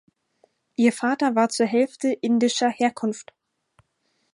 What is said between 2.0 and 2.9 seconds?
indischer